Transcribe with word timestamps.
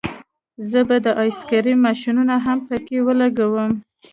زه 0.69 0.79
به 0.87 0.97
د 1.05 1.07
آیس 1.23 1.39
کریم 1.49 1.79
ماشینونه 1.85 2.35
هم 2.45 2.57
پکې 2.67 2.97
ولګوم 3.07 3.71